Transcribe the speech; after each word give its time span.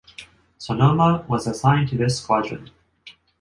"Sonoma" 0.57 1.25
was 1.27 1.45
assigned 1.45 1.89
to 1.89 1.95
this 1.95 2.17
squadron. 2.19 2.71